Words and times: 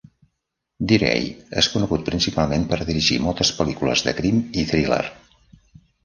Deray 0.91 1.27
és 1.61 1.67
conegut 1.73 2.07
principalment 2.07 2.65
per 2.71 2.79
dirigir 2.87 3.17
moltes 3.25 3.51
pel·lícules 3.57 4.03
de 4.09 4.15
crim 4.21 4.39
i 4.63 4.65
thriller. 4.71 5.03